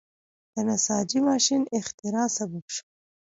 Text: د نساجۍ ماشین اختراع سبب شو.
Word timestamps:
د 0.53 0.55
نساجۍ 0.67 1.19
ماشین 1.29 1.61
اختراع 1.79 2.27
سبب 2.37 2.65
شو. 2.73 2.83